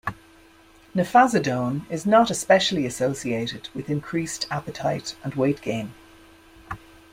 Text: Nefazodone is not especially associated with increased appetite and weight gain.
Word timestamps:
Nefazodone 0.95 1.83
is 1.91 2.07
not 2.07 2.31
especially 2.31 2.87
associated 2.87 3.69
with 3.75 3.87
increased 3.87 4.47
appetite 4.49 5.15
and 5.23 5.35
weight 5.35 5.61
gain. 5.61 5.93